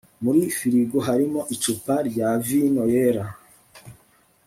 muri 0.23 0.39
firigo 0.57 0.97
harimo 1.07 1.41
icupa 1.55 1.95
rya 2.09 2.29
vino 2.45 2.83
yera 2.93 3.25